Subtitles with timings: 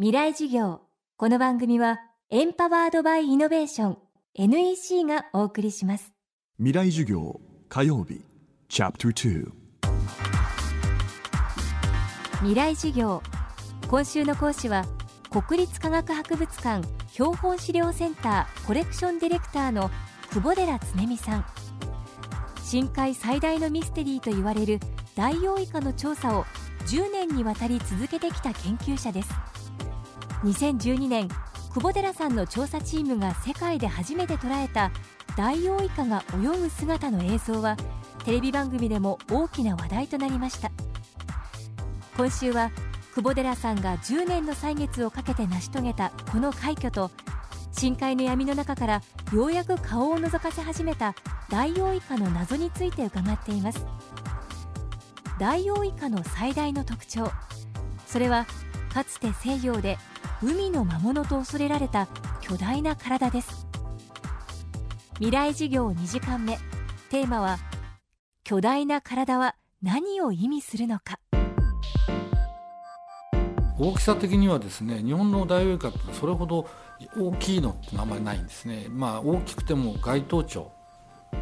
[0.00, 0.80] 未来授業。
[1.18, 2.00] この番組は
[2.30, 3.98] エンパワードバイイノベーション
[4.34, 6.14] NEC がお送りします。
[6.56, 7.38] 未来授業
[7.68, 8.24] 火曜日
[8.70, 9.52] チャプター
[12.38, 13.22] 未来授業。
[13.88, 14.86] 今週の講師は
[15.28, 19.90] 国立科学博物館標本資料センターコレクションディレクターの
[20.30, 21.44] 久保寺恒美さん。
[22.64, 24.80] 深海最大のミステリーと言われる
[25.14, 26.46] ダイオウイカの調査を
[26.86, 29.28] 10年にわたり続けてきた研究者です
[30.44, 31.28] 2012年
[31.74, 34.90] 久保寺さんの調査チームが世界で初めて捉えた
[35.36, 37.76] ダイオウイカが泳ぐ姿の映像は
[38.24, 40.70] テレビ番組でも大きな話題となりました。
[42.16, 42.70] 今週は
[43.14, 47.10] 久保寺さんが10年の歳月をかけて成し遂げたこの快挙と
[47.72, 49.02] 深海の闇の中から
[49.32, 51.14] ようやく顔を覗かせ始めた
[51.48, 53.84] ダイオウイカの謎について伺っています。
[55.38, 57.30] ダイオウイカの最大の特徴
[58.06, 58.46] それは
[58.92, 59.98] かつて西洋で
[60.42, 62.08] 海の魔物と恐れられた
[62.40, 63.66] 巨大な体です。
[65.14, 66.58] 未来授業2時間目。
[67.08, 67.58] テーマは
[68.42, 71.20] 巨大な体は何を意味するのか。
[73.78, 76.68] 大きさ的にはですね日本のダイオウイカってそれほど
[77.16, 78.86] 大きいのってあんまりないんですね。
[78.90, 80.60] まあ大きくても該当腸、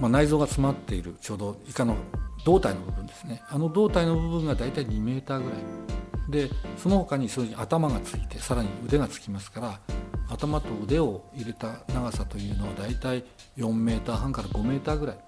[0.00, 1.96] まあ、内臓が詰まっているちょうどイカの
[2.44, 3.40] 胴体の部分ですね。
[3.48, 5.95] あの胴体の部分が大体2メーターぐらい。
[6.28, 9.80] でその他にそういう頭がついてさらに腕がつきますから
[10.28, 13.24] 頭と腕を入れた長さというのは大体
[13.56, 15.18] 4メーター半から5メーターぐらい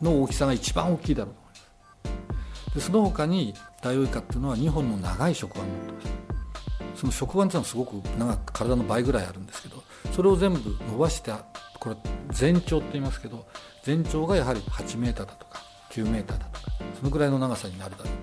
[0.00, 2.74] の大きさが一番大きいだろうと思います。
[2.74, 11.32] でその他にダイオウイカっていうのは2本の長い触腕を持ってますその触腕っていうのはすごく長く体の倍ぐらいあるんですけどそれを全部伸ばして
[11.80, 11.96] これ
[12.30, 13.46] 全長って言いますけど
[13.82, 18.21] 全長がやはり8メーターだとか9メーターだとかそのぐらいの長さになるだろう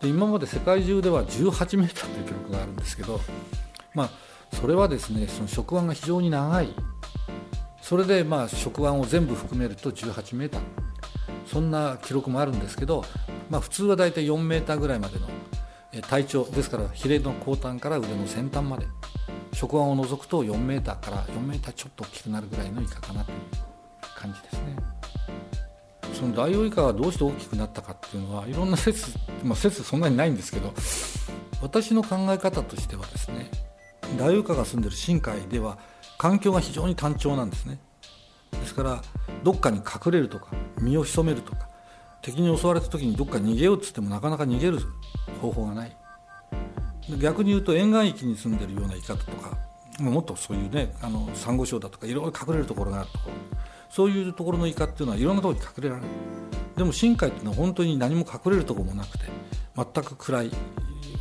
[0.00, 3.20] で今まで世界中では18メーターという記録があるんですけど
[3.94, 4.10] まあ
[4.56, 6.74] それはですねその触腕が非常に長い。
[7.82, 10.60] それでまあ触腕を全部含めると18メーター。
[11.46, 13.04] そんな記録もあるんですけど、
[13.48, 15.28] まあ、普通は大体4メーターぐらいまでの
[16.02, 18.86] 体長ですからヒレの後端から腕の先端まで。
[19.52, 23.38] 触腕を除くと4メーターから4メーターちょっと大きくなるぐらいのイカかなという
[24.16, 24.76] 感じですね。
[26.14, 29.10] そのダイオウイカがどうして大きくなったかっていうのはいろんな説、
[29.44, 30.74] まあ、説そんなにないんですけど
[31.62, 33.50] 私の考え方としてはですね
[34.18, 35.78] ダイオウイカが住んでる深海では
[36.18, 37.78] 環境が非常に単調なんですね。
[38.50, 39.02] ですから
[39.44, 40.48] どっかに隠れるとか
[40.80, 41.68] 身を潜めるとか
[42.22, 44.80] 敵に襲われた時にどっか逃げようっつってもなかなか逃げる
[45.40, 45.96] 方法がない。
[47.18, 49.56] 逆に言うと沿岸域に住んでるような生き方とか
[49.98, 53.60] もっとそういうねあのサンゴ礁だとかいろいろ隠れるところがあるところ。
[53.90, 56.08] そういうところのイカっていうのはいろんなところに隠れられる。
[56.76, 59.24] でも深海っていうのは本当に何も隠れるとこもなくて
[59.76, 60.50] 全く暗い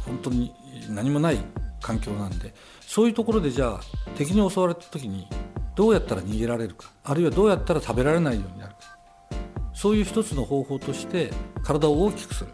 [0.06, 0.54] 本当に
[0.90, 1.38] 何もない
[1.82, 3.82] 環境なんでそういうところでじゃあ
[4.16, 5.28] 敵に襲われた時に
[5.76, 8.80] どうやったら逃げられるかあるいはどうやったら食べられないようになるか。
[9.74, 11.32] そういう一つの方法として
[11.64, 12.52] 体を大きくする。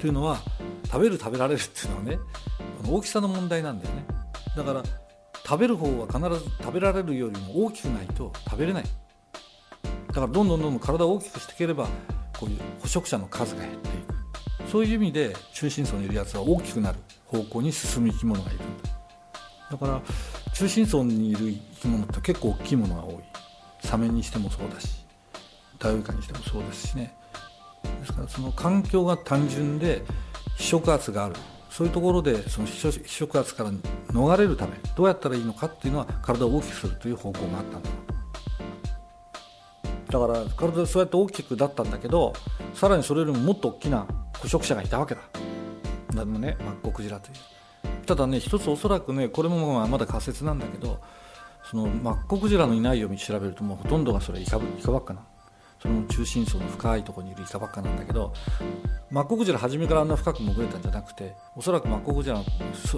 [0.00, 0.38] というのは
[0.86, 2.18] 食べる食べられるっていうのはね
[2.86, 4.04] 大きさの問題なんだよね。
[4.56, 4.82] だから
[5.46, 8.84] 食べる方は必ず食べられるよりも大きくないと食べれない。
[10.12, 11.88] だからどんどんどんどん体を大きくしていければ
[12.38, 13.90] こういう捕食者の数が減ってい
[14.62, 14.70] く。
[14.70, 18.90] そういう意味で中心層にいるやつは大きくなる方向に進む生き物がいるんだ。
[19.70, 20.02] だから
[20.52, 21.38] 中心層にいる
[21.74, 23.14] 生き物って結構大きいものが多い。
[23.80, 25.04] サメにしてもそうだし
[25.78, 27.14] ダイオウイカにしてもそうですしね。
[28.00, 30.02] ですからその環境が単純で
[30.56, 31.36] 非触圧がある。
[31.70, 33.72] そういうところでその非触圧から
[34.08, 37.88] 逃れるためどうやったらいいのかっていうのは体を大きくするという方向があったんだ
[40.12, 42.34] だから体そうやって大きくだったんだけど
[42.74, 44.06] さらにそれよりももっと大きな
[44.38, 45.22] 捕食者がいたわけだ。
[46.14, 47.36] だもねマッコクジラという。
[48.04, 51.00] ただね一つおそらくねこれもまだ仮説なんだけど
[51.64, 55.24] そのマッコクジラのいないように調べるともうほとんどがそれイカイカばっかな。
[55.80, 58.32] その中心層の深いところにいるイカばっかなんだけど
[59.10, 62.44] マッコクジラ初めからあんな深く潜れたんじゃなくておそらくマッコクジラの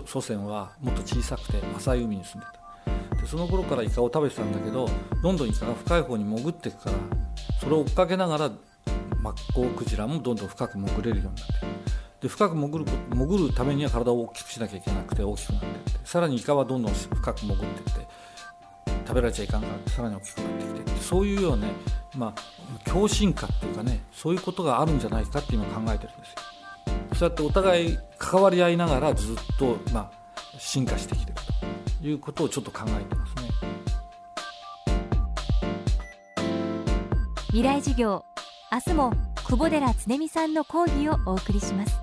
[0.04, 2.63] 祖先はもっと小さくて浅い海に住んでた。
[3.24, 4.88] でその頃からイカを食べてたんだけど
[5.22, 6.96] どんどんイカが深い方に潜っていくから
[7.58, 8.50] それを追っかけながら
[9.20, 11.44] マッコウクジラもどんどん深く潜れるようになって
[12.20, 17.90] で深く潜る潜るためには体を大きくしなきゃいけなくて大きくなってってさらにイカはどんどん深く潜っていって
[19.06, 21.72] 食べられちゃいかんからさらに大きくなってきてそういうようなね
[22.16, 26.36] まあ、共振化っていうかねそういうことがあるんじゃないかって今考えてるんですよ。
[27.16, 31.63] そうやってお互い関わり合いながらずっと、まあ、進化してきてると。
[32.08, 33.50] いうことをちょっと考えてますね。
[37.48, 38.24] 未来事業
[38.72, 41.94] 明日も久保寺恒美さんの講義をお送りします。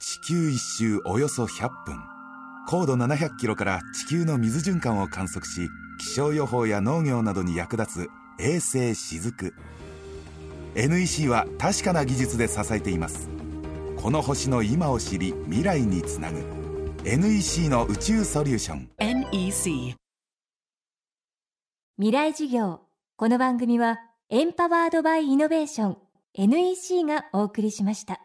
[0.00, 1.96] 地球一周およそ100分。
[2.68, 5.68] 高度700キロから地球の水循環を観測し
[5.98, 8.08] 気象予報や農業などに役立つ
[8.38, 9.54] 衛星しずく。
[10.74, 13.28] NEC は確かな技術で支えています。
[13.96, 16.38] この星の今を知り未来につなぐ。
[17.04, 18.88] NEC の宇宙ソリューション。
[18.98, 19.96] NEC
[21.96, 22.80] 未来事業。
[23.16, 23.98] この番組は
[24.30, 25.98] エンパワードバイイノベーション。
[26.34, 28.20] NEC がお送りしました。